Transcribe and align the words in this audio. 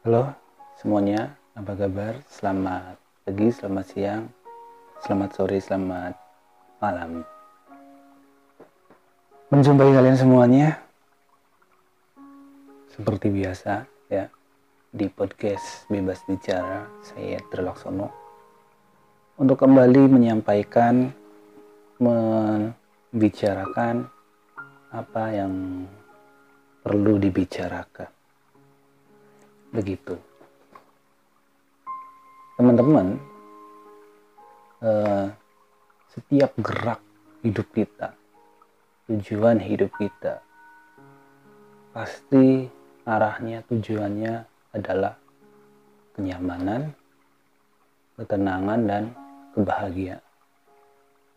Halo 0.00 0.32
semuanya, 0.80 1.36
apa 1.52 1.76
kabar? 1.76 2.24
Selamat 2.24 2.96
pagi, 3.20 3.52
selamat 3.52 3.84
siang, 3.84 4.32
selamat 5.04 5.30
sore, 5.36 5.60
selamat 5.60 6.16
malam. 6.80 7.20
Menjumpai 9.52 9.92
kalian 9.92 10.16
semuanya. 10.16 10.80
Seperti 12.96 13.28
biasa 13.28 13.84
ya, 14.08 14.24
di 14.88 15.04
podcast 15.12 15.84
Bebas 15.92 16.24
Bicara, 16.24 16.88
saya 17.04 17.36
Trilaksono. 17.52 18.08
Untuk 19.36 19.60
kembali 19.60 20.16
menyampaikan, 20.16 21.12
membicarakan 22.00 24.08
apa 24.96 25.24
yang 25.28 25.84
perlu 26.88 27.20
dibicarakan 27.20 28.16
begitu. 29.70 30.18
Teman-teman 32.60 33.16
uh, 34.84 35.32
setiap 36.12 36.52
gerak 36.60 37.00
hidup 37.40 37.66
kita 37.72 38.12
tujuan 39.08 39.58
hidup 39.58 39.90
kita 39.96 40.44
pasti 41.90 42.68
arahnya 43.08 43.64
tujuannya 43.66 44.44
adalah 44.76 45.16
kenyamanan 46.14 46.94
ketenangan 48.20 48.80
dan 48.84 49.02
kebahagiaan. 49.56 50.20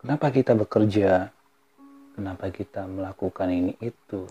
Kenapa 0.03 0.27
kita 0.35 0.51
bekerja? 0.51 1.31
Kenapa 2.13 2.51
kita 2.51 2.83
melakukan 2.85 3.47
ini 3.47 3.73
itu 3.79 4.27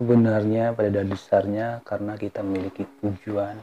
Sebenarnya 0.00 0.72
pada 0.72 1.04
dasarnya 1.04 1.84
karena 1.84 2.16
kita 2.16 2.40
memiliki 2.40 2.88
tujuan 3.04 3.60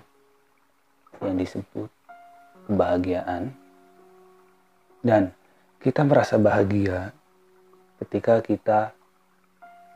yang 1.17 1.33
disebut 1.33 1.89
kebahagiaan 2.69 3.49
dan 5.01 5.33
kita 5.81 6.05
merasa 6.05 6.37
bahagia 6.37 7.09
ketika 7.97 8.37
kita 8.45 8.93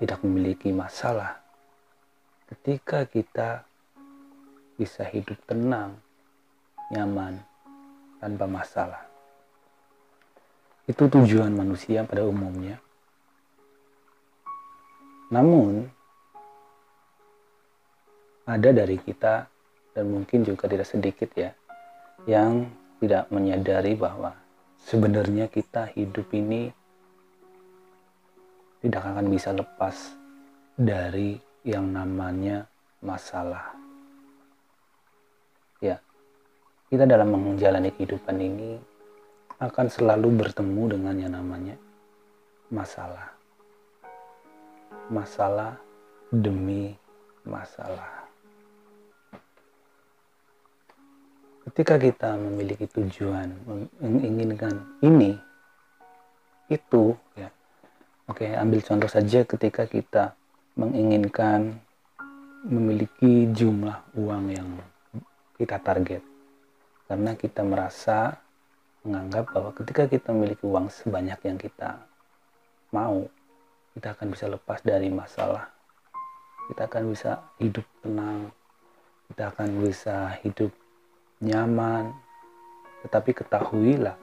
tidak 0.02 0.17
memiliki 0.25 0.73
masalah 0.73 1.42
ketika 2.52 3.08
kita 3.08 3.64
bisa 4.75 5.08
hidup 5.08 5.39
tenang 5.47 5.95
nyaman 6.92 7.39
tanpa 8.19 8.44
masalah. 8.44 9.08
Itu 10.84 11.08
tujuan 11.08 11.56
manusia 11.56 12.03
pada 12.03 12.28
umumnya. 12.28 12.75
Namun 15.31 15.88
ada 18.45 18.70
dari 18.73 18.97
kita 18.97 19.45
dan 19.92 20.06
mungkin 20.08 20.42
juga 20.47 20.66
tidak 20.66 20.88
sedikit 20.88 21.30
ya 21.36 21.52
yang 22.25 22.70
tidak 23.02 23.30
menyadari 23.34 23.97
bahwa 23.97 24.38
sebenarnya 24.81 25.50
kita 25.50 25.89
hidup 25.94 26.30
ini 26.34 26.69
tidak 28.81 29.02
akan 29.06 29.25
bisa 29.30 29.53
lepas 29.53 30.17
dari 30.73 31.38
yang 31.62 31.94
namanya 31.94 32.66
masalah. 33.06 33.78
Ya, 35.81 36.02
kita 36.89 37.06
dalam 37.06 37.34
menjalani 37.34 37.94
kehidupan 37.94 38.38
ini 38.42 38.78
akan 39.62 39.86
selalu 39.89 40.45
bertemu 40.45 40.84
dengan 40.97 41.16
yang 41.17 41.34
namanya 41.38 41.78
masalah. 42.73 43.30
Masalah 45.14 45.78
demi 46.34 46.97
masalah. 47.45 48.20
Ketika 51.70 51.95
kita 52.02 52.30
memiliki 52.38 52.90
tujuan 52.90 53.54
menginginkan 54.02 54.97
ini 55.06 55.38
itu 56.72 57.13
ya 57.38 57.50
oke 58.25 58.46
ambil 58.58 58.80
contoh 58.81 59.09
saja 59.12 59.46
ketika 59.46 59.85
kita 59.85 60.34
menginginkan 60.74 61.78
memiliki 62.66 63.50
jumlah 63.52 64.13
uang 64.16 64.46
yang 64.53 64.69
kita 65.58 65.81
target. 65.81 66.22
Karena 67.09 67.35
kita 67.35 67.66
merasa 67.66 68.38
menganggap 69.02 69.52
bahwa 69.52 69.74
ketika 69.74 70.06
kita 70.06 70.30
memiliki 70.31 70.64
uang 70.64 70.88
sebanyak 70.94 71.41
yang 71.44 71.58
kita 71.58 72.06
mau 72.94 73.25
kita 73.97 74.16
akan 74.16 74.28
bisa 74.31 74.46
lepas 74.47 74.80
dari 74.85 75.09
masalah. 75.12 75.68
Kita 76.69 76.88
akan 76.88 77.03
bisa 77.12 77.41
hidup 77.59 77.84
tenang 78.00 78.53
kita 79.31 79.47
akan 79.47 79.80
bisa 79.80 80.35
hidup 80.44 80.75
nyaman. 81.41 82.13
Tetapi 83.02 83.34
ketahuilah, 83.34 84.16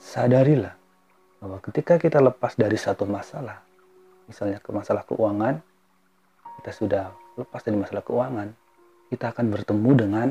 sadarilah 0.00 0.74
bahwa 1.38 1.60
ketika 1.60 2.00
kita 2.00 2.18
lepas 2.18 2.56
dari 2.56 2.80
satu 2.80 3.04
masalah, 3.04 3.60
misalnya 4.24 4.58
ke 4.58 4.72
masalah 4.72 5.04
keuangan, 5.04 5.60
kita 6.60 6.70
sudah 6.72 7.04
lepas 7.36 7.60
dari 7.60 7.76
masalah 7.76 8.02
keuangan, 8.02 8.48
kita 9.12 9.30
akan 9.30 9.46
bertemu 9.52 9.90
dengan 9.94 10.28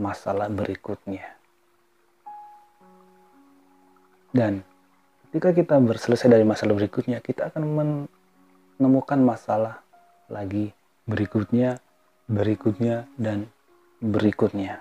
masalah 0.00 0.48
berikutnya. 0.48 1.36
Dan 4.32 4.64
ketika 5.28 5.52
kita 5.52 5.76
berselesai 5.78 6.32
dari 6.32 6.46
masalah 6.48 6.74
berikutnya, 6.74 7.20
kita 7.20 7.52
akan 7.52 7.62
menemukan 8.80 9.20
masalah 9.20 9.84
lagi 10.30 10.72
berikutnya, 11.04 11.82
berikutnya, 12.30 13.10
dan 13.18 13.50
berikutnya. 14.00 14.80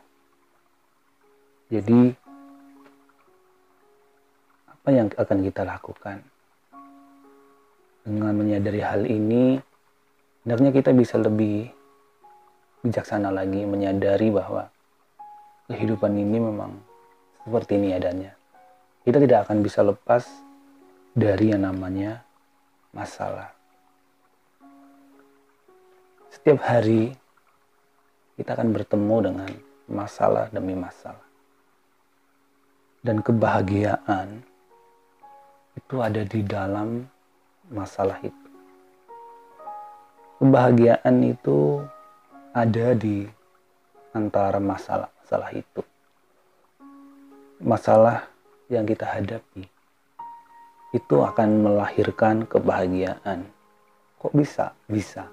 Jadi 1.70 2.10
apa 4.66 4.90
yang 4.90 5.06
akan 5.14 5.38
kita 5.46 5.62
lakukan? 5.62 6.18
Dengan 8.02 8.34
menyadari 8.34 8.82
hal 8.82 9.06
ini, 9.06 9.62
hendaknya 10.42 10.74
kita 10.74 10.90
bisa 10.98 11.22
lebih 11.22 11.70
bijaksana 12.82 13.30
lagi 13.30 13.70
menyadari 13.70 14.34
bahwa 14.34 14.66
kehidupan 15.70 16.10
ini 16.18 16.42
memang 16.42 16.74
seperti 17.46 17.78
ini 17.78 17.94
adanya. 17.94 18.34
Kita 19.06 19.22
tidak 19.22 19.46
akan 19.46 19.62
bisa 19.62 19.86
lepas 19.86 20.26
dari 21.14 21.54
yang 21.54 21.70
namanya 21.70 22.26
masalah. 22.98 23.54
Setiap 26.34 26.66
hari 26.66 27.14
kita 28.42 28.58
akan 28.58 28.74
bertemu 28.74 29.18
dengan 29.22 29.52
masalah 29.86 30.50
demi 30.50 30.74
masalah 30.74 31.29
dan 33.00 33.24
kebahagiaan 33.24 34.44
itu 35.80 35.96
ada 36.04 36.22
di 36.28 36.42
dalam 36.44 37.08
masalah 37.72 38.20
itu. 38.20 38.48
Kebahagiaan 40.40 41.16
itu 41.24 41.84
ada 42.52 42.96
di 42.96 43.28
antara 44.16 44.60
masalah-masalah 44.60 45.52
itu. 45.56 45.82
Masalah 47.60 48.28
yang 48.72 48.88
kita 48.88 49.04
hadapi 49.04 49.68
itu 50.96 51.16
akan 51.22 51.50
melahirkan 51.64 52.48
kebahagiaan. 52.48 53.46
Kok 54.20 54.34
bisa? 54.34 54.74
Bisa. 54.88 55.28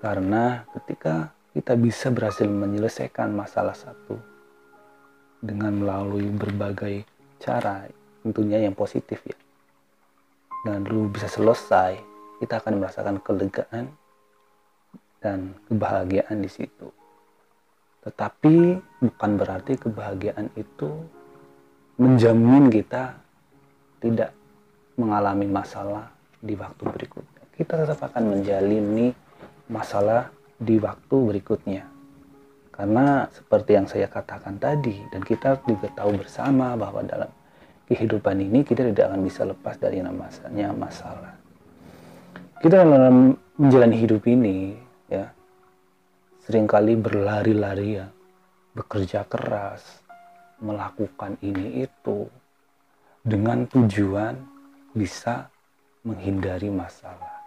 Karena 0.00 0.64
ketika 0.72 1.30
kita 1.52 1.76
bisa 1.76 2.08
berhasil 2.08 2.48
menyelesaikan 2.48 3.30
masalah 3.30 3.76
satu, 3.76 4.16
dengan 5.40 5.72
melalui 5.72 6.28
berbagai 6.28 7.04
cara 7.40 7.88
tentunya 8.20 8.60
yang 8.60 8.76
positif 8.76 9.20
ya. 9.24 9.36
Dan 10.60 10.84
lu 10.84 11.08
bisa 11.08 11.24
selesai 11.24 11.96
kita 12.40 12.60
akan 12.60 12.80
merasakan 12.80 13.16
kelegaan 13.24 13.88
dan 15.20 15.56
kebahagiaan 15.68 16.40
di 16.40 16.48
situ. 16.52 16.88
Tetapi 18.04 18.80
bukan 19.00 19.30
berarti 19.36 19.76
kebahagiaan 19.76 20.52
itu 20.56 20.88
menjamin 22.00 22.72
kita 22.72 23.16
tidak 24.00 24.32
mengalami 24.96 25.48
masalah 25.48 26.08
di 26.40 26.56
waktu 26.56 26.80
berikutnya. 26.88 27.44
Kita 27.56 27.84
tetap 27.84 28.00
akan 28.08 28.40
menjalani 28.40 29.12
masalah 29.68 30.32
di 30.56 30.80
waktu 30.80 31.16
berikutnya 31.16 31.99
karena 32.80 33.28
seperti 33.28 33.76
yang 33.76 33.84
saya 33.84 34.08
katakan 34.08 34.56
tadi 34.56 35.04
dan 35.12 35.20
kita 35.20 35.60
juga 35.68 35.92
tahu 35.92 36.16
bersama 36.16 36.72
bahwa 36.80 37.04
dalam 37.04 37.28
kehidupan 37.84 38.40
ini 38.40 38.64
kita 38.64 38.88
tidak 38.88 39.12
akan 39.12 39.20
bisa 39.20 39.44
lepas 39.44 39.76
dari 39.76 40.00
namanya 40.00 40.72
masalah. 40.72 41.36
Kita 42.56 42.80
dalam 42.80 43.36
menjalani 43.60 44.00
hidup 44.00 44.24
ini 44.24 44.72
ya 45.12 45.28
sering 46.48 46.64
kali 46.64 46.96
berlari-lari 46.96 48.00
ya, 48.00 48.08
bekerja 48.72 49.28
keras, 49.28 50.00
melakukan 50.64 51.36
ini 51.44 51.84
itu 51.84 52.32
dengan 53.20 53.68
tujuan 53.68 54.40
bisa 54.96 55.52
menghindari 56.08 56.72
masalah. 56.72 57.44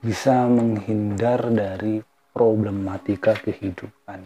Bisa 0.00 0.48
menghindar 0.48 1.52
dari 1.52 2.07
problematika 2.32 3.34
kehidupan. 3.38 4.24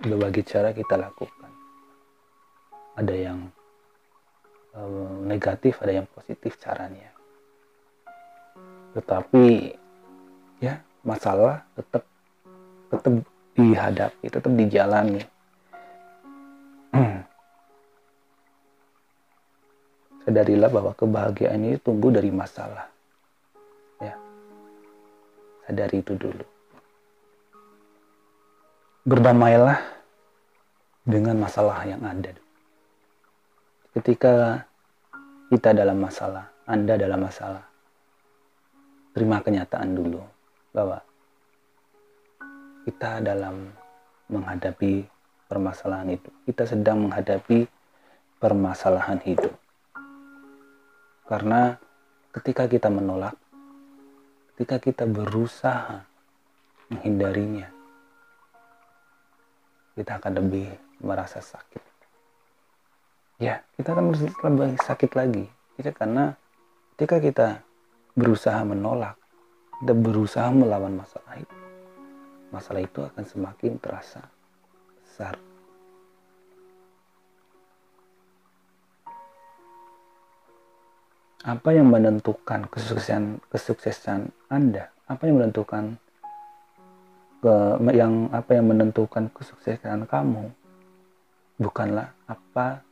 Berbagai 0.00 0.42
cara 0.46 0.74
kita 0.74 0.98
lakukan. 0.98 1.52
Ada 2.94 3.14
yang 3.14 3.50
um, 4.74 5.26
negatif, 5.26 5.78
ada 5.82 6.02
yang 6.02 6.06
positif 6.10 6.58
caranya. 6.58 7.10
Tetapi 8.94 9.74
ya 10.62 10.78
masalah 11.02 11.66
tetap 11.74 12.06
tetap 12.90 13.14
dihadapi, 13.54 14.26
tetap 14.30 14.52
dijalani. 14.54 15.22
Sadarilah 20.24 20.70
bahwa 20.70 20.94
kebahagiaan 20.94 21.60
ini 21.60 21.76
tumbuh 21.82 22.08
dari 22.14 22.30
masalah. 22.30 22.88
Ya. 23.98 24.16
Sadari 25.66 26.00
itu 26.00 26.16
dulu. 26.16 26.53
Berdamailah 29.04 29.84
dengan 31.04 31.36
masalah 31.36 31.84
yang 31.84 32.00
ada. 32.00 32.32
Ketika 33.92 34.64
kita 35.52 35.76
dalam 35.76 36.00
masalah, 36.00 36.48
Anda 36.64 36.96
dalam 36.96 37.20
masalah, 37.20 37.60
terima 39.12 39.44
kenyataan 39.44 39.92
dulu 39.92 40.24
bahwa 40.72 41.04
kita 42.88 43.20
dalam 43.20 43.76
menghadapi 44.32 45.04
permasalahan 45.52 46.16
itu. 46.16 46.32
Kita 46.48 46.64
sedang 46.64 47.04
menghadapi 47.04 47.68
permasalahan 48.40 49.20
hidup. 49.20 49.52
Karena 51.28 51.76
ketika 52.32 52.64
kita 52.64 52.88
menolak, 52.88 53.36
ketika 54.56 54.80
kita 54.80 55.04
berusaha 55.04 56.08
menghindarinya, 56.88 57.73
kita 59.94 60.18
akan 60.18 60.32
lebih 60.42 60.66
merasa 61.02 61.38
sakit. 61.38 61.82
Ya, 63.38 63.62
kita 63.78 63.94
akan 63.94 64.14
lebih 64.14 64.78
sakit 64.82 65.10
lagi. 65.14 65.44
Itu 65.78 65.90
karena 65.90 66.34
ketika 66.94 67.18
kita 67.18 67.48
berusaha 68.14 68.62
menolak, 68.62 69.18
kita 69.82 69.94
berusaha 69.94 70.50
melawan 70.54 71.02
masalah 71.02 71.34
itu, 71.38 71.56
masalah 72.54 72.82
itu 72.82 73.00
akan 73.02 73.24
semakin 73.26 73.72
terasa 73.82 74.22
besar. 75.02 75.34
Apa 81.44 81.76
yang 81.76 81.92
menentukan 81.92 82.70
kesuksesan 82.72 83.44
kesuksesan 83.52 84.32
Anda? 84.48 84.88
Apa 85.04 85.28
yang 85.28 85.44
menentukan 85.44 86.00
yang 87.92 88.32
apa 88.32 88.56
yang 88.56 88.66
menentukan 88.72 89.28
kesuksesan 89.32 90.08
kamu? 90.08 90.48
Bukanlah 91.60 92.10
apa 92.26 92.82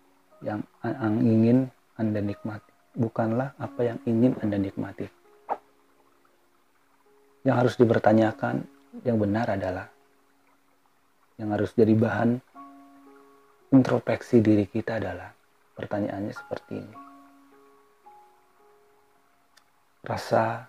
yang, 0.44 0.60
yang 0.84 1.14
ingin 1.24 1.58
Anda 1.96 2.20
nikmati, 2.20 2.72
bukanlah 2.94 3.56
apa 3.56 3.80
yang 3.82 3.98
ingin 4.04 4.36
Anda 4.44 4.60
nikmati. 4.60 5.08
Yang 7.42 7.56
harus 7.58 7.74
dipertanyakan 7.80 8.62
yang 9.02 9.18
benar 9.18 9.50
adalah 9.50 9.88
yang 11.40 11.50
harus 11.50 11.74
jadi 11.74 11.96
bahan 11.96 12.38
introspeksi 13.72 14.44
diri 14.44 14.68
kita 14.68 15.00
adalah 15.00 15.32
pertanyaannya 15.74 16.34
seperti 16.36 16.72
ini 16.76 16.96
rasa 20.02 20.66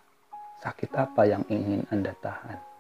sakit 0.62 0.94
apa 0.94 1.26
yang 1.26 1.44
ingin 1.50 1.84
Anda 1.90 2.14
tahan? 2.22 2.73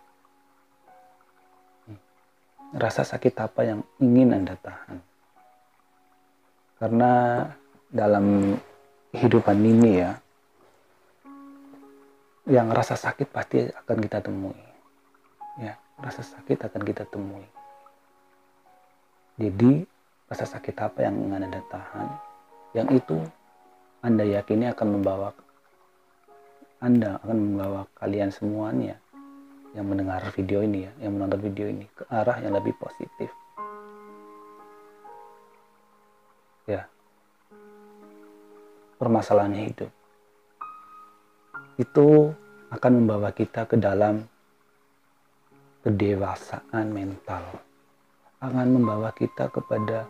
Rasa 2.74 3.06
sakit 3.06 3.38
apa 3.38 3.62
yang 3.62 3.80
ingin 4.02 4.34
Anda 4.34 4.58
tahan? 4.58 4.98
Karena 6.81 7.12
dalam 7.94 8.58
kehidupan 9.14 9.62
ini 9.62 10.02
ya, 10.02 10.12
yang 12.50 12.74
rasa 12.74 12.98
sakit 12.98 13.30
pasti 13.30 13.70
akan 13.70 13.98
kita 14.02 14.20
temui. 14.25 14.58
Ya, 15.62 15.78
rasa 16.02 16.25
sakit 16.25 16.66
akan 16.66 16.81
kita 16.81 17.06
temui. 17.08 17.46
Jadi, 19.38 19.86
rasa 20.26 20.50
sakit 20.50 20.76
apa 20.81 21.06
yang 21.06 21.14
ingin 21.14 21.46
Anda 21.46 21.62
tahan? 21.69 22.08
Yang 22.74 22.90
itu 23.06 23.18
Anda 24.02 24.26
yakini 24.26 24.74
akan 24.74 24.98
membawa 24.98 25.30
anda 26.84 27.16
akan 27.24 27.38
membawa 27.40 27.88
kalian 27.96 28.28
semuanya 28.28 29.00
yang 29.74 29.90
mendengar 29.90 30.22
video 30.34 30.62
ini 30.62 30.86
ya, 30.86 30.92
yang 31.06 31.18
menonton 31.18 31.42
video 31.42 31.66
ini 31.70 31.86
ke 31.90 32.06
arah 32.10 32.38
yang 32.42 32.54
lebih 32.54 32.78
positif. 32.78 33.30
Ya. 36.70 36.88
Permasalahan 39.02 39.58
hidup. 39.58 39.92
Itu 41.75 42.31
akan 42.70 42.92
membawa 43.04 43.34
kita 43.34 43.66
ke 43.66 43.75
dalam 43.75 44.24
kedewasaan 45.81 46.88
mental. 46.94 47.44
Akan 48.40 48.78
membawa 48.78 49.10
kita 49.12 49.50
kepada 49.50 50.06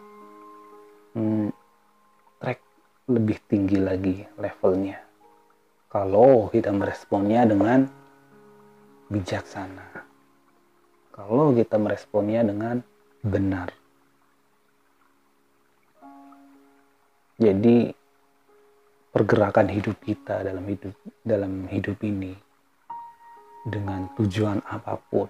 hmm, 1.16 1.50
track 2.38 2.60
lebih 3.10 3.38
tinggi 3.48 3.80
lagi 3.80 4.28
levelnya 4.38 5.04
kalau 5.94 6.50
kita 6.50 6.74
meresponnya 6.74 7.46
dengan 7.46 7.86
bijaksana. 9.14 10.02
Kalau 11.14 11.54
kita 11.54 11.78
meresponnya 11.78 12.42
dengan 12.42 12.82
benar. 13.22 13.70
Jadi 17.38 17.94
pergerakan 19.14 19.70
hidup 19.70 20.02
kita 20.02 20.42
dalam 20.42 20.66
hidup 20.66 20.96
dalam 21.22 21.70
hidup 21.70 22.02
ini 22.02 22.34
dengan 23.70 24.10
tujuan 24.18 24.58
apa 24.66 24.98
pun 24.98 25.30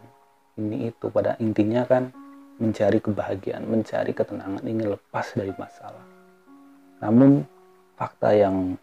ini 0.55 0.93
itu 0.93 1.11
pada 1.11 1.35
intinya 1.41 1.83
kan 1.83 2.13
mencari 2.61 3.01
kebahagiaan, 3.01 3.65
mencari 3.65 4.13
ketenangan, 4.13 4.61
ingin 4.61 4.93
lepas 4.93 5.33
dari 5.33 5.49
masalah. 5.57 6.05
Namun 7.01 7.41
fakta 7.97 8.31
yang 8.37 8.77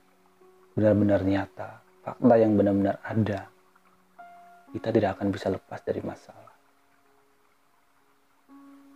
benar-benar 0.74 1.22
nyata, 1.22 1.78
fakta 2.02 2.34
yang 2.34 2.58
benar-benar 2.58 2.98
ada, 3.06 3.46
kita 4.70 4.88
tidak 4.94 5.18
akan 5.18 5.28
bisa 5.34 5.50
lepas 5.50 5.80
dari 5.82 6.02
masalah. 6.02 6.54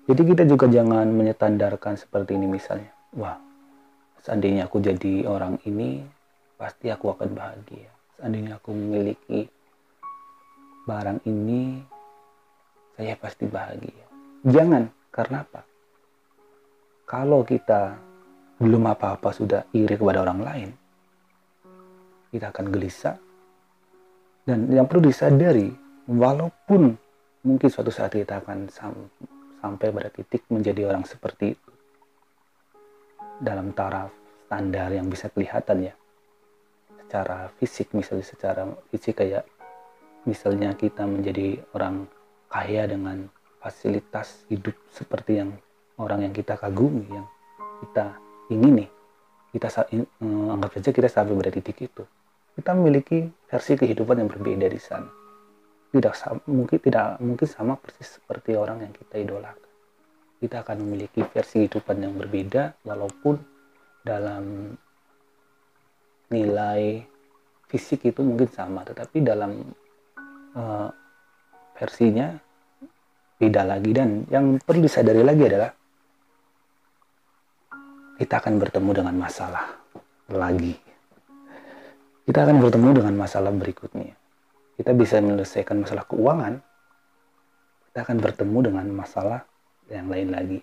Jadi 0.04 0.22
kita 0.22 0.44
juga 0.44 0.68
jangan 0.68 1.08
menyetandarkan 1.08 1.96
seperti 1.96 2.36
ini 2.36 2.44
misalnya. 2.44 2.92
Wah, 3.16 3.40
seandainya 4.20 4.68
aku 4.68 4.84
jadi 4.84 5.24
orang 5.24 5.56
ini, 5.64 6.04
pasti 6.60 6.92
aku 6.92 7.08
akan 7.16 7.32
bahagia. 7.32 7.88
Seandainya 8.20 8.60
aku 8.60 8.76
memiliki 8.76 9.48
barang 10.84 11.24
ini, 11.24 11.80
saya 13.00 13.16
pasti 13.16 13.48
bahagia. 13.48 14.04
Jangan, 14.44 14.92
karena 15.08 15.40
apa? 15.40 15.64
Kalau 17.08 17.40
kita 17.40 17.96
belum 18.60 18.84
apa-apa 18.92 19.32
sudah 19.32 19.64
iri 19.72 19.96
kepada 19.96 20.20
orang 20.20 20.40
lain, 20.44 20.70
kita 22.28 22.52
akan 22.52 22.66
gelisah. 22.68 23.16
Dan 24.44 24.68
yang 24.68 24.84
perlu 24.84 25.08
disadari, 25.08 25.72
walaupun 26.04 26.92
mungkin 27.48 27.68
suatu 27.72 27.88
saat 27.88 28.12
kita 28.12 28.44
akan 28.44 28.68
sam 28.68 28.92
sampai 29.64 29.88
pada 29.88 30.12
titik 30.12 30.44
menjadi 30.52 30.92
orang 30.92 31.08
seperti 31.08 31.56
itu, 31.56 31.70
dalam 33.40 33.72
taraf 33.72 34.12
standar 34.44 34.92
yang 34.92 35.08
bisa 35.08 35.32
kelihatan 35.32 35.88
ya, 35.88 35.94
secara 37.00 37.48
fisik 37.56 37.96
misalnya 37.96 38.26
secara 38.28 38.68
fisik 38.92 39.24
kayak 39.24 39.48
misalnya 40.28 40.76
kita 40.76 41.08
menjadi 41.08 41.64
orang 41.72 42.04
kaya 42.52 42.84
dengan 42.84 43.24
fasilitas 43.64 44.44
hidup 44.52 44.76
seperti 44.92 45.40
yang 45.40 45.56
orang 45.96 46.28
yang 46.28 46.36
kita 46.36 46.60
kagumi, 46.60 47.08
yang 47.08 47.24
kita 47.80 48.12
ingini, 48.52 48.92
kita 49.56 49.72
eh, 49.88 50.04
anggap 50.52 50.76
saja 50.76 50.92
kita 50.92 51.08
sampai 51.08 51.32
pada 51.32 51.48
titik 51.48 51.80
itu 51.80 52.04
kita 52.54 52.70
memiliki 52.74 53.26
versi 53.50 53.74
kehidupan 53.74 54.22
yang 54.22 54.30
berbeda 54.30 54.66
di 54.70 54.78
sana. 54.78 55.10
Tidak 55.90 56.14
mungkin 56.50 56.78
tidak 56.82 57.18
mungkin 57.22 57.46
sama 57.46 57.78
persis 57.78 58.18
seperti 58.18 58.54
orang 58.54 58.82
yang 58.82 58.92
kita 58.94 59.14
idolakan. 59.18 59.70
Kita 60.38 60.62
akan 60.62 60.76
memiliki 60.82 61.22
versi 61.22 61.66
kehidupan 61.66 62.02
yang 62.02 62.14
berbeda 62.18 62.82
walaupun 62.82 63.38
dalam 64.02 64.74
nilai 66.30 67.02
fisik 67.70 68.06
itu 68.10 68.20
mungkin 68.22 68.50
sama, 68.50 68.82
tetapi 68.82 69.22
dalam 69.22 69.62
uh, 70.58 70.90
versinya 71.78 72.34
beda 73.38 73.62
lagi 73.66 73.90
dan 73.90 74.22
yang 74.30 74.62
perlu 74.62 74.86
disadari 74.86 75.22
lagi 75.26 75.42
adalah 75.42 75.70
kita 78.14 78.34
akan 78.38 78.62
bertemu 78.62 78.90
dengan 78.94 79.14
masalah 79.18 79.74
lagi 80.30 80.83
kita 82.24 82.48
akan 82.48 82.56
bertemu 82.64 83.04
dengan 83.04 83.14
masalah 83.20 83.52
berikutnya. 83.52 84.16
Kita 84.74 84.90
bisa 84.96 85.20
menyelesaikan 85.20 85.84
masalah 85.84 86.08
keuangan, 86.08 86.58
kita 87.88 87.98
akan 88.10 88.16
bertemu 88.18 88.58
dengan 88.64 88.86
masalah 88.90 89.46
yang 89.86 90.08
lain 90.10 90.28
lagi. 90.32 90.60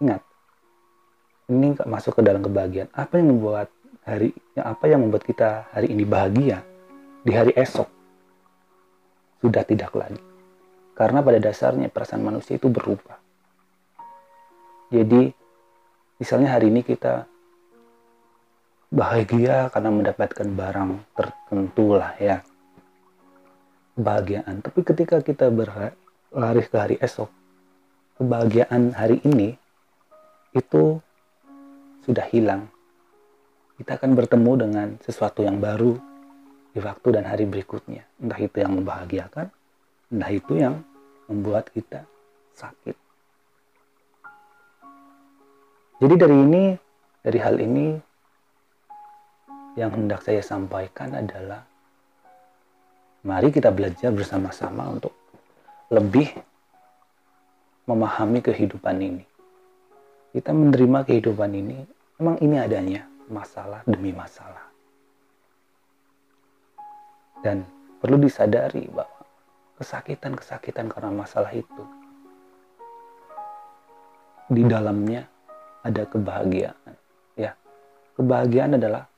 Ingat, 0.00 0.22
ini 1.50 1.74
masuk 1.82 2.20
ke 2.20 2.22
dalam 2.22 2.44
kebahagiaan. 2.44 2.92
Apa 2.94 3.18
yang 3.18 3.34
membuat 3.34 3.68
hari, 4.06 4.30
apa 4.54 4.84
yang 4.86 5.02
membuat 5.02 5.26
kita 5.26 5.66
hari 5.74 5.90
ini 5.92 6.04
bahagia 6.06 6.62
di 7.26 7.32
hari 7.34 7.52
esok 7.56 7.88
sudah 9.40 9.64
tidak 9.64 9.92
lagi. 9.96 10.20
Karena 10.94 11.24
pada 11.24 11.40
dasarnya 11.40 11.88
perasaan 11.88 12.20
manusia 12.20 12.60
itu 12.60 12.68
berubah. 12.68 13.16
Jadi, 14.92 15.32
misalnya 16.20 16.60
hari 16.60 16.68
ini 16.68 16.84
kita 16.84 17.24
bahagia 18.90 19.70
karena 19.70 19.90
mendapatkan 19.94 20.48
barang 20.50 20.90
tertentu 21.14 21.94
lah 21.94 22.12
ya. 22.18 22.42
Kebahagiaan. 23.94 24.58
Tapi 24.66 24.80
ketika 24.82 25.22
kita 25.22 25.46
berlari 25.54 26.62
ke 26.66 26.76
hari 26.76 26.96
esok, 26.98 27.30
kebahagiaan 28.18 28.90
hari 28.92 29.22
ini 29.22 29.54
itu 30.50 30.98
sudah 32.02 32.26
hilang. 32.34 32.66
Kita 33.78 33.96
akan 33.96 34.12
bertemu 34.12 34.52
dengan 34.60 34.88
sesuatu 35.00 35.46
yang 35.46 35.62
baru 35.62 35.96
di 36.74 36.82
waktu 36.82 37.08
dan 37.14 37.24
hari 37.24 37.46
berikutnya. 37.46 38.04
Entah 38.18 38.40
itu 38.42 38.56
yang 38.60 38.76
membahagiakan, 38.76 39.46
entah 40.10 40.32
itu 40.34 40.52
yang 40.58 40.82
membuat 41.30 41.70
kita 41.70 42.04
sakit. 42.58 42.98
Jadi 46.00 46.14
dari 46.16 46.36
ini, 46.36 46.64
dari 47.20 47.38
hal 47.38 47.56
ini, 47.60 48.09
yang 49.78 49.90
hendak 49.94 50.22
saya 50.22 50.42
sampaikan 50.42 51.14
adalah 51.14 51.62
mari 53.26 53.52
kita 53.52 53.70
belajar 53.70 54.10
bersama-sama 54.10 54.90
untuk 54.90 55.14
lebih 55.90 56.30
memahami 57.86 58.42
kehidupan 58.42 58.96
ini 58.98 59.24
kita 60.30 60.54
menerima 60.54 61.02
kehidupan 61.10 61.50
ini, 61.58 61.82
memang 62.22 62.38
ini 62.38 62.54
adanya 62.54 63.02
masalah 63.26 63.82
demi 63.82 64.14
masalah. 64.14 64.62
Dan 67.42 67.66
perlu 67.98 68.14
disadari 68.22 68.86
bahwa 68.86 69.26
kesakitan-kesakitan 69.82 70.86
karena 70.86 71.10
masalah 71.10 71.50
itu 71.50 71.82
di 74.54 74.62
dalamnya 74.62 75.26
ada 75.82 76.06
kebahagiaan. 76.06 76.94
Ya, 77.34 77.58
kebahagiaan 78.14 78.78
adalah 78.78 79.10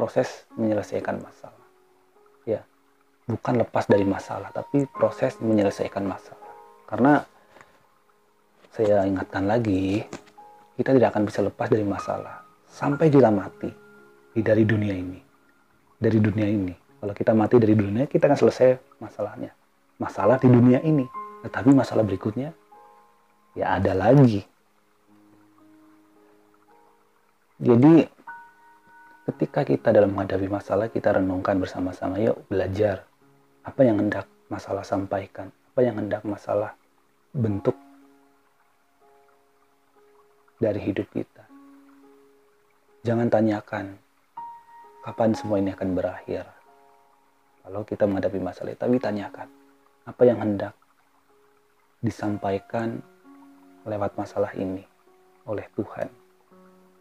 proses 0.00 0.48
menyelesaikan 0.56 1.20
masalah. 1.20 1.66
Ya, 2.48 2.64
bukan 3.28 3.60
lepas 3.60 3.84
dari 3.84 4.08
masalah, 4.08 4.48
tapi 4.48 4.88
proses 4.88 5.36
menyelesaikan 5.44 6.00
masalah. 6.08 6.48
Karena 6.88 7.20
saya 8.72 9.04
ingatkan 9.04 9.44
lagi, 9.44 10.00
kita 10.80 10.96
tidak 10.96 11.12
akan 11.12 11.28
bisa 11.28 11.44
lepas 11.44 11.68
dari 11.68 11.84
masalah 11.84 12.40
sampai 12.64 13.12
kita 13.12 13.28
mati 13.28 13.68
di 14.32 14.40
dari 14.40 14.64
dunia 14.64 14.96
ini. 14.96 15.20
Dari 16.00 16.16
dunia 16.16 16.48
ini. 16.48 16.72
Kalau 16.72 17.12
kita 17.12 17.36
mati 17.36 17.60
dari 17.60 17.76
dunia, 17.76 18.08
kita 18.08 18.24
akan 18.24 18.40
selesai 18.40 18.96
masalahnya. 19.04 19.52
Masalah 20.00 20.40
di 20.40 20.48
dunia 20.48 20.80
ini. 20.80 21.04
Tetapi 21.44 21.76
masalah 21.76 22.08
berikutnya, 22.08 22.56
ya 23.52 23.76
ada 23.76 23.92
lagi. 23.92 24.40
Jadi, 27.60 28.08
ketika 29.30 29.62
kita 29.62 29.94
dalam 29.94 30.10
menghadapi 30.10 30.50
masalah, 30.50 30.90
kita 30.90 31.14
renungkan 31.14 31.62
bersama-sama, 31.62 32.18
yuk 32.18 32.42
belajar. 32.50 33.06
Apa 33.62 33.86
yang 33.86 34.02
hendak 34.02 34.26
masalah 34.50 34.82
sampaikan, 34.82 35.54
apa 35.70 35.80
yang 35.86 36.02
hendak 36.02 36.26
masalah 36.26 36.74
bentuk 37.30 37.78
dari 40.58 40.82
hidup 40.82 41.06
kita. 41.14 41.46
Jangan 43.06 43.30
tanyakan 43.30 43.94
kapan 45.06 45.30
semua 45.32 45.62
ini 45.62 45.70
akan 45.70 45.94
berakhir. 45.94 46.44
Kalau 47.62 47.86
kita 47.86 48.10
menghadapi 48.10 48.42
masalah, 48.42 48.74
tapi 48.74 48.98
tanyakan 48.98 49.46
apa 50.10 50.22
yang 50.26 50.42
hendak 50.42 50.74
disampaikan 52.02 52.98
lewat 53.86 54.10
masalah 54.18 54.50
ini 54.58 54.82
oleh 55.46 55.64
Tuhan. 55.78 56.19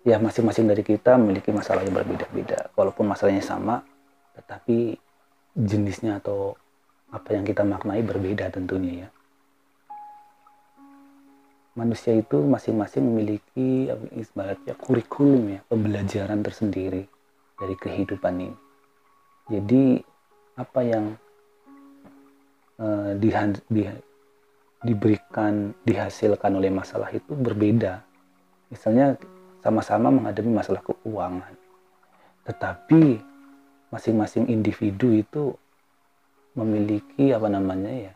Ya, 0.07 0.15
masing-masing 0.15 0.65
dari 0.65 0.81
kita 0.81 1.19
memiliki 1.19 1.51
masalah 1.51 1.83
yang 1.83 1.93
berbeda-beda. 1.93 2.71
Walaupun 2.73 3.03
masalahnya 3.03 3.43
sama, 3.43 3.83
tetapi 4.39 4.95
jenisnya 5.53 6.23
atau 6.23 6.55
apa 7.11 7.35
yang 7.35 7.43
kita 7.43 7.65
maknai 7.65 8.05
berbeda 8.05 8.53
tentunya 8.53 9.05
ya 9.05 9.09
manusia 11.79 12.11
itu 12.11 12.43
masing-masing 12.43 13.07
memiliki 13.07 13.87
ibaratnya 14.11 14.75
kurikulum 14.75 15.55
ya 15.55 15.59
pembelajaran 15.71 16.43
tersendiri 16.43 17.07
dari 17.55 17.75
kehidupan 17.79 18.35
ini. 18.35 18.57
Jadi 19.47 19.83
apa 20.59 20.79
yang 20.83 21.05
uh, 22.83 23.15
di, 23.15 23.31
di, 23.71 23.83
diberikan 24.83 25.71
dihasilkan 25.87 26.51
oleh 26.59 26.67
masalah 26.67 27.07
itu 27.15 27.31
berbeda. 27.31 28.03
Misalnya 28.67 29.15
sama-sama 29.59 30.07
menghadapi 30.11 30.49
masalah 30.49 30.79
keuangan, 30.83 31.53
tetapi 32.47 33.19
masing-masing 33.89 34.47
individu 34.47 35.11
itu 35.11 35.43
memiliki 36.53 37.33
apa 37.33 37.47
namanya 37.49 38.09
ya 38.09 38.13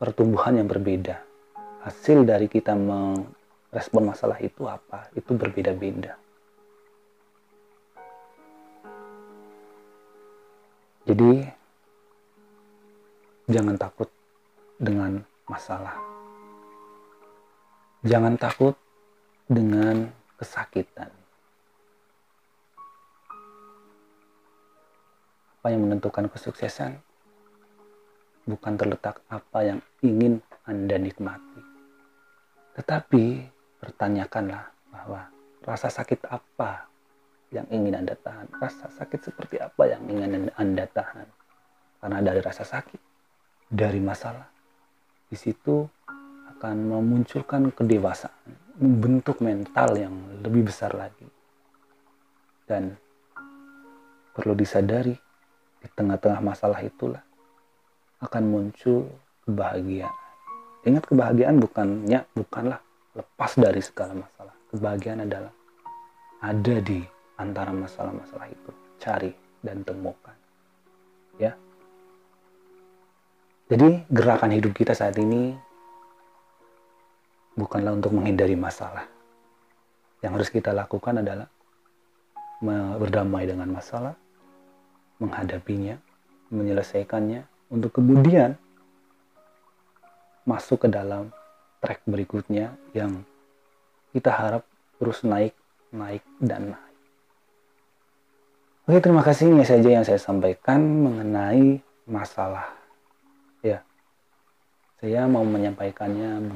pertumbuhan 0.00 0.56
yang 0.56 0.68
berbeda. 0.68 1.20
Hasil 1.84 2.24
dari 2.28 2.48
kita 2.48 2.76
merespon 2.76 4.12
masalah 4.12 4.36
itu 4.40 4.68
apa 4.68 5.08
itu 5.16 5.32
berbeda-beda. 5.36 6.16
Jadi 11.08 11.42
jangan 13.50 13.74
takut 13.74 14.06
dengan 14.78 15.24
masalah. 15.48 15.96
Jangan 18.06 18.38
takut 18.38 18.78
dengan 19.50 20.19
kesakitan. 20.40 21.12
Apa 25.60 25.68
yang 25.68 25.84
menentukan 25.84 26.32
kesuksesan? 26.32 26.96
Bukan 28.48 28.80
terletak 28.80 29.20
apa 29.28 29.60
yang 29.60 29.78
ingin 30.00 30.40
Anda 30.64 30.96
nikmati, 30.96 31.60
tetapi 32.72 33.44
pertanyakanlah 33.84 34.72
bahwa 34.88 35.28
rasa 35.60 35.92
sakit 35.92 36.24
apa 36.24 36.88
yang 37.52 37.68
ingin 37.68 38.00
Anda 38.00 38.16
tahan, 38.16 38.48
rasa 38.56 38.88
sakit 38.88 39.20
seperti 39.28 39.60
apa 39.60 39.92
yang 39.92 40.02
ingin 40.08 40.48
Anda 40.56 40.88
tahan. 40.88 41.28
Karena 42.00 42.18
dari 42.24 42.40
rasa 42.40 42.64
sakit, 42.64 43.00
dari 43.68 44.00
masalah, 44.00 44.48
di 45.28 45.36
situ 45.36 45.84
akan 46.60 46.92
memunculkan 46.92 47.72
kedewasaan, 47.72 48.52
membentuk 48.76 49.40
mental 49.40 49.96
yang 49.96 50.12
lebih 50.44 50.68
besar 50.68 50.92
lagi. 50.92 51.24
Dan 52.68 52.92
perlu 54.36 54.52
disadari, 54.52 55.16
di 55.80 55.88
tengah-tengah 55.88 56.44
masalah 56.44 56.84
itulah 56.84 57.24
akan 58.20 58.44
muncul 58.44 59.08
kebahagiaan. 59.48 60.12
Ingat 60.84 61.08
kebahagiaan 61.08 61.56
bukannya 61.56 62.28
bukanlah 62.36 62.84
lepas 63.16 63.56
dari 63.56 63.80
segala 63.80 64.20
masalah. 64.20 64.52
Kebahagiaan 64.68 65.24
adalah 65.24 65.56
ada 66.44 66.76
di 66.84 67.00
antara 67.40 67.72
masalah-masalah 67.72 68.52
itu. 68.52 68.70
Cari 69.00 69.32
dan 69.64 69.80
temukan. 69.80 70.36
Ya. 71.40 71.56
Jadi 73.72 74.04
gerakan 74.12 74.52
hidup 74.52 74.76
kita 74.76 74.92
saat 74.92 75.16
ini 75.16 75.69
bukanlah 77.54 77.96
untuk 77.96 78.14
menghindari 78.14 78.54
masalah. 78.54 79.06
Yang 80.20 80.32
harus 80.36 80.50
kita 80.52 80.70
lakukan 80.76 81.24
adalah 81.24 81.48
berdamai 83.00 83.48
dengan 83.48 83.72
masalah, 83.72 84.12
menghadapinya, 85.16 85.96
menyelesaikannya, 86.52 87.48
untuk 87.72 87.96
kemudian 87.96 88.58
masuk 90.44 90.84
ke 90.84 90.88
dalam 90.90 91.32
track 91.80 92.04
berikutnya 92.04 92.74
yang 92.92 93.24
kita 94.12 94.28
harap 94.34 94.62
terus 95.00 95.22
naik, 95.24 95.56
naik, 95.94 96.20
dan 96.42 96.76
naik. 96.76 96.96
Oke, 98.90 98.98
terima 98.98 99.22
kasih 99.22 99.54
ini 99.54 99.62
saja 99.62 99.86
yang 99.86 100.04
saya 100.04 100.18
sampaikan 100.18 100.82
mengenai 100.82 101.78
masalah. 102.10 102.74
Ya, 103.62 103.86
saya 104.98 105.30
mau 105.30 105.46
menyampaikannya 105.46 106.50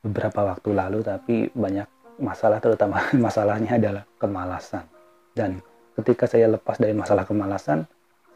beberapa 0.00 0.54
waktu 0.54 0.70
lalu, 0.72 1.00
tapi 1.04 1.34
banyak 1.52 1.88
masalah, 2.20 2.60
terutama 2.60 3.00
masalahnya 3.26 3.76
adalah 3.76 4.04
kemalasan. 4.20 4.84
Dan 5.32 5.60
ketika 5.96 6.26
saya 6.26 6.50
lepas 6.50 6.80
dari 6.80 6.92
masalah 6.92 7.24
kemalasan, 7.24 7.84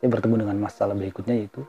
saya 0.00 0.08
bertemu 0.08 0.44
dengan 0.44 0.56
masalah 0.60 0.92
berikutnya 0.92 1.32
yaitu 1.32 1.64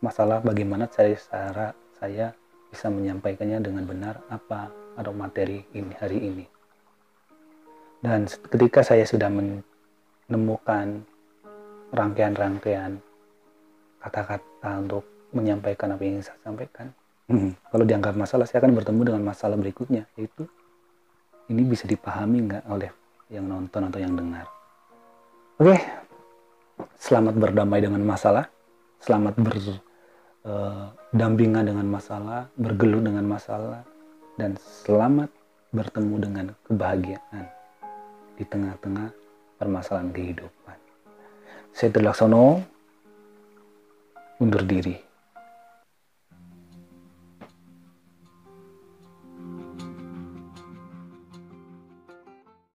masalah 0.00 0.40
bagaimana 0.40 0.88
cara 0.88 1.76
saya 1.96 2.32
bisa 2.72 2.88
menyampaikannya 2.92 3.60
dengan 3.60 3.84
benar 3.88 4.20
apa 4.28 4.68
atau 4.96 5.12
materi 5.12 5.64
ini 5.76 5.92
hari 5.96 6.18
ini. 6.20 6.44
Dan 8.00 8.28
ketika 8.28 8.84
saya 8.84 9.04
sudah 9.08 9.32
menemukan 9.32 11.04
rangkaian-rangkaian 11.92 13.00
kata-kata 14.00 14.70
untuk 14.84 15.04
menyampaikan 15.32 15.96
apa 15.96 16.02
yang 16.04 16.22
saya 16.22 16.38
sampaikan, 16.44 16.92
hmm, 17.30 17.50
kalau 17.70 17.84
dianggap 17.86 18.14
masalah, 18.18 18.44
saya 18.46 18.62
akan 18.62 18.74
bertemu 18.74 19.00
dengan 19.12 19.22
masalah 19.22 19.56
berikutnya, 19.58 20.06
yaitu 20.18 20.46
ini 21.50 21.62
bisa 21.62 21.86
dipahami 21.86 22.50
nggak 22.50 22.64
oleh 22.66 22.90
yang 23.30 23.46
nonton 23.46 23.86
atau 23.86 23.98
yang 24.02 24.14
dengar. 24.14 24.46
Oke, 25.56 25.78
selamat 26.98 27.34
berdamai 27.38 27.80
dengan 27.80 28.02
masalah, 28.04 28.46
selamat 29.00 29.34
berdampingan 30.44 31.64
eh, 31.64 31.68
dengan 31.72 31.86
masalah, 31.88 32.50
bergelut 32.58 33.02
dengan 33.06 33.24
masalah, 33.24 33.82
dan 34.36 34.58
selamat 34.84 35.32
bertemu 35.72 36.14
dengan 36.20 36.46
kebahagiaan 36.68 37.44
di 38.36 38.44
tengah-tengah 38.44 39.08
permasalahan 39.56 40.12
kehidupan. 40.12 40.76
Saya 41.72 41.92
Laksono 42.00 42.60
undur 44.40 44.64
diri. 44.64 45.05